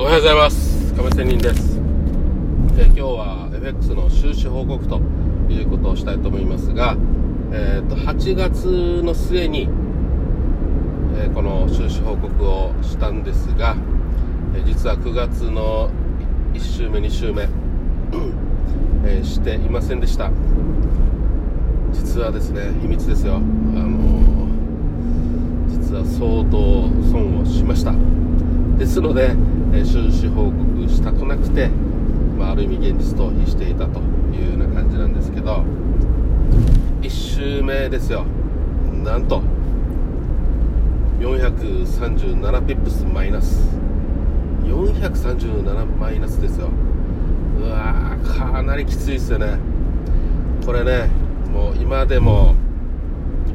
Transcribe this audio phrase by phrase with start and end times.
[0.00, 0.94] おはようございます。
[0.94, 1.74] 亀仙人です。
[2.76, 5.00] で今日は FX の収支報告と
[5.50, 6.96] いうことをしたいと思いますが、
[7.50, 9.62] えーと、8月の末に、
[11.16, 13.74] えー、この収支報告をしたんですが、
[14.54, 15.90] えー、実は9月の
[16.54, 17.48] 1週目2週目、
[19.04, 20.30] えー、していませんでした。
[21.92, 23.34] 実はですね秘密ですよ。
[23.34, 24.46] あの
[25.66, 27.92] 実は相当損をしました。
[28.78, 29.34] ですので
[29.74, 31.68] え収支報告したくなくて、
[32.38, 34.00] まあ、ある意味現実逃避していたと
[34.32, 35.64] いうような感じなんですけど
[37.02, 38.24] 1週目ですよ。
[39.04, 39.42] なんと
[41.20, 43.76] 437ピップスマイナス。
[44.64, 46.68] 437マイナスですよ。
[47.60, 49.58] うわーかなりきついですよね。
[50.64, 51.08] これね
[51.52, 52.54] もう今でも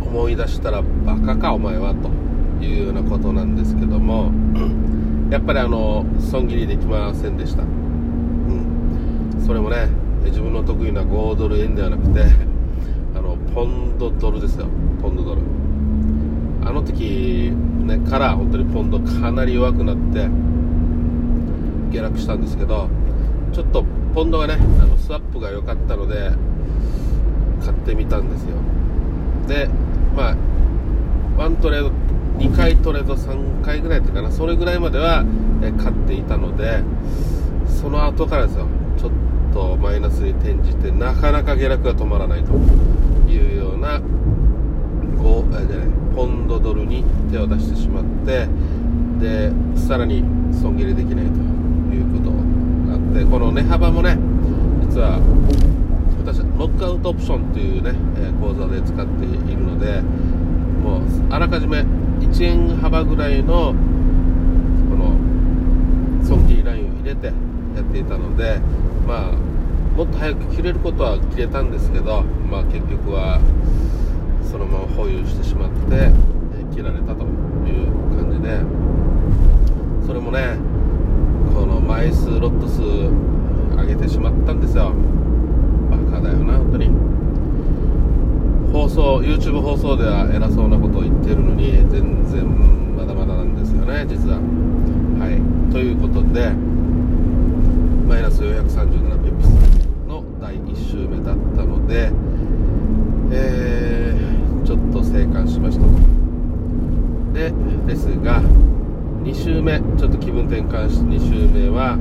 [0.01, 2.09] 思い出したらバカかお前はと
[2.63, 4.31] いうようなことなんですけども
[5.29, 9.87] やっぱりあの損切りできませんでした、うん、それもね
[10.25, 12.23] 自分の得意な5ドル円ではなくて
[13.15, 14.67] あのポンドドルですよ。
[15.01, 15.41] ポンドドル。
[16.65, 20.29] あの時、ね、から本当にポンドかなり弱くなって
[21.91, 22.87] 下落したんですけど
[23.51, 23.83] ちょっと
[24.15, 26.31] ポンドがねあのスワップが良かったので
[27.63, 28.55] 買ってみたんですよ。
[29.47, 29.69] で
[30.15, 30.35] まあ
[31.37, 31.91] ワントレード
[32.43, 34.29] 2回トレード3回ぐらいってかな。
[34.29, 35.23] それぐらいまでは、
[35.61, 36.83] え買っていたので
[37.67, 38.67] その後からですよ。
[38.97, 39.11] ちょっ
[39.53, 42.51] とマイナスに転じてなかなか下落が止まらないと
[43.31, 44.01] いうような
[45.17, 48.47] ゴあじゃないポンドドルに手を出してしまって
[49.19, 49.51] で
[49.87, 51.31] さらに損切りできないと
[51.93, 54.17] いうことがあってこの値幅もね
[54.89, 55.19] 実は
[56.23, 61.83] 私はノックアウトオプションというね、え講座で使っているのでもうあらかじめ
[62.27, 63.73] 1円幅ぐらいの
[64.89, 67.33] この損切りラインを入れてや
[67.81, 68.59] っていたので
[69.05, 69.31] まあ
[69.95, 73.39] もっと早く切れることは切れたんですけど、まあ、結局は
[74.49, 76.09] そのまま保有してしまって
[76.73, 78.59] 切られたという感じで
[80.07, 80.57] それもね
[81.53, 82.81] この枚数ロット数
[83.77, 84.93] 上げてしまったんですよ
[85.91, 87.02] バカだよな本当に。
[88.73, 94.37] 放送 YouTube 放送では偉そうなことを言ってるのに全然まだまだなんですよね実は。
[95.21, 95.71] はい。
[95.71, 96.49] ということで
[98.09, 99.47] マイナス437ピップス
[100.07, 102.11] の第1週目だったので
[103.31, 105.85] えー、ちょっと静観しました。
[105.85, 106.13] と
[107.33, 107.53] で
[107.85, 111.97] ですが2週目ちょっと気分転換して2週目は、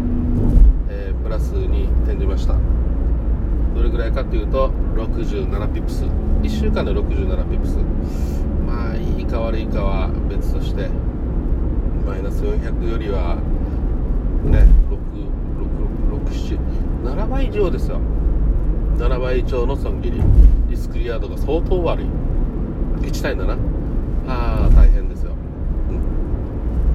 [0.89, 2.62] えー、プラスに転じました。
[3.93, 6.05] ぐらいかというと67ピップス。
[6.05, 7.77] 1週間で67ピップス。
[8.67, 10.89] まあいいか悪いかは別として
[12.07, 13.37] マイナス400よりは
[14.45, 14.67] ね
[16.11, 18.01] 667倍以上ですよ。
[18.97, 20.23] 7倍以上の損切り。
[20.71, 22.07] リスクリアードが相当悪い。
[23.03, 23.59] 1対7
[24.27, 25.33] ああ大変ですよ、
[25.91, 25.95] う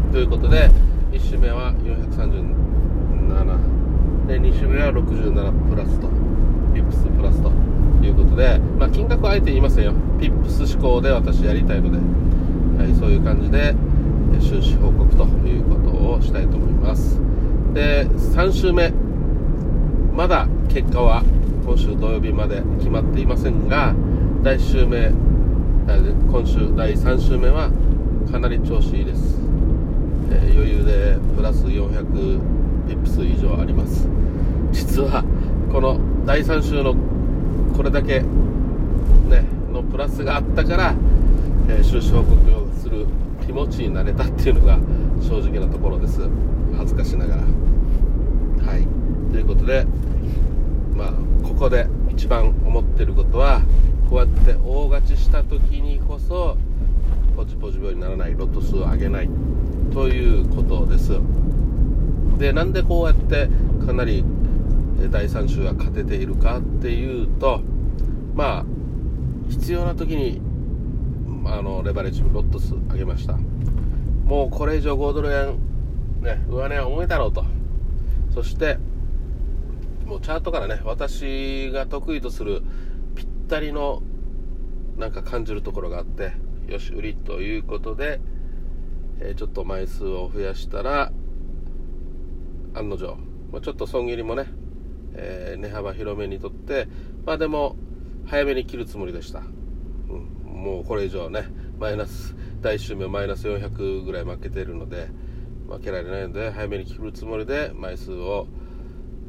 [0.09, 0.71] ん、ということで
[1.11, 6.26] 1週目は437で2週目は67プラスと。
[6.89, 7.49] ピップスプラスと
[8.05, 9.93] いうことで、まあ、金額はあえて言いませんよ。
[10.19, 11.97] ピップス思考で私やりたいので、
[12.83, 13.75] はい、そういう感じで
[14.39, 17.19] 収支報告ということをしたいと思います。
[17.73, 18.93] で3週目。
[20.15, 21.23] まだ結果は
[21.63, 23.93] 今週土曜日まで決まっていませんが
[24.41, 25.11] 第1週目
[26.31, 27.69] 今週第3週目は
[28.31, 29.37] かなり調子いいです、
[30.31, 34.07] えー、余裕でプラス400ピップス以上あります。
[34.71, 35.23] 実は
[35.71, 36.95] この第3週の
[37.75, 38.25] これだけ、ね、
[39.71, 40.95] のプラスがあったから、
[41.69, 43.05] えー、収支報告をする
[43.45, 44.77] 気持ちになれたっていうのが
[45.21, 46.21] 正直なところです。
[46.77, 47.41] 恥ずかしながら。
[47.41, 48.87] はい。
[49.31, 49.85] ということで
[50.95, 51.13] まあ
[51.43, 53.61] ここで一番思ってることは
[54.09, 56.57] こうやって大勝ちした時にこそ
[57.35, 59.29] ポジポジ病にならないロット数を上げない
[59.93, 61.19] ということです。
[62.39, 63.49] でなんでこうやって
[63.85, 64.23] かなり
[65.09, 67.61] 第3週が勝てているかっていうと
[68.33, 68.65] まあ
[69.49, 70.41] 必要な時に
[71.45, 73.37] あのレバレッジロット数上げました。
[74.25, 75.59] もうこれ以上5ドル円、
[76.21, 77.45] ね、上値は重いだろうと。
[78.33, 78.77] そして
[80.05, 82.61] もうチャートからね私が得意とする
[83.15, 84.03] ぴったりの
[84.97, 86.33] なんか感じるところがあって
[86.67, 88.19] よし売りということで、
[89.19, 91.11] えー、ちょっと枚数を増やしたら
[92.73, 93.17] 案の定、
[93.51, 94.47] まあ、ちょっと損切りもね
[95.13, 96.87] えー、値幅広めにとって、
[97.25, 97.75] まあでも、
[98.25, 99.39] 早めに切るつもりでした。
[99.39, 99.43] う
[100.13, 101.45] ん、もうこれ以上ね、
[101.79, 105.09] マイナス、第1週目マイナス400ぐらい負けているので、
[105.67, 108.47] 負けられないので早めに切るつもりで枚数を、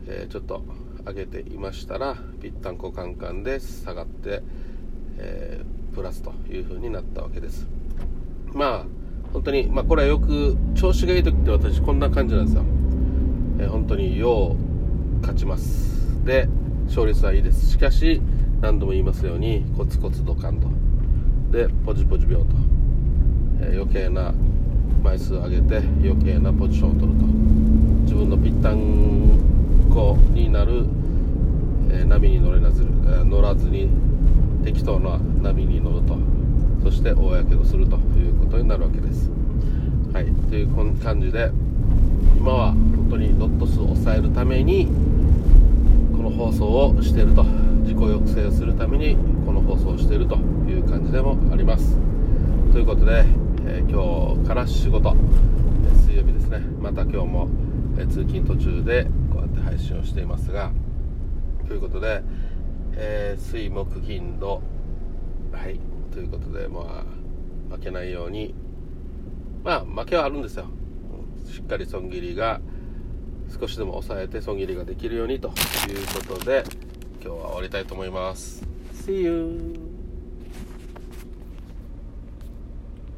[0.06, 0.62] えー、ちょっと
[1.04, 4.42] 上げていましたらぴったんこカンカンで下がって、
[5.18, 7.66] えー、プラスという風になったわけです。
[8.52, 8.86] まあ
[9.32, 12.62] 本当に、まあ、これはよく調子がいい時って私こんな感じなんですよ、
[13.58, 14.67] えー、本当によう
[15.20, 16.24] 勝ちます。
[16.24, 16.48] で
[16.86, 17.70] 勝率はいいです。
[17.70, 18.20] しかし
[18.60, 20.68] 何度も言いますようにコツコツドカンと。
[21.50, 22.46] でポジポジ病と、
[23.60, 24.34] えー、余計な
[25.02, 27.26] 枚数を上げて余計なポジションを取ると。
[28.02, 30.86] 自分のぴったんこになる、
[31.90, 33.88] えー、波に乗れなず、え、乗らずに
[34.64, 36.16] 適当な波に乗ると。
[36.82, 39.30] そして大やけどするということになるわけです。
[40.12, 40.26] はい。
[40.48, 40.68] という
[41.02, 41.50] 感じで
[42.36, 44.88] 今は本当にロット数を抑えるために
[46.30, 49.16] の放送をしていると自己抑制をするために
[49.46, 51.96] この放送をしているという感じでもあります。
[52.72, 53.24] ということで、
[53.66, 55.16] えー、今日から仕事、
[55.86, 56.60] え水曜日ですね。
[56.80, 57.48] また今日も、
[57.98, 60.70] え通勤途中でこうやって配信をしていますが
[61.66, 62.22] ということで、
[62.92, 64.60] えー、水木金土
[65.52, 65.80] はい
[66.12, 67.04] ということでま
[67.70, 68.54] あ負けないように
[69.64, 70.66] まあ負けはあるんですよ。
[71.46, 72.60] しっかり損切りが
[73.48, 75.54] 少しでも抑えて損切りができるようにという
[76.28, 76.64] ことで
[77.22, 78.64] 今日は終わりたいと思います。
[78.92, 79.97] See you!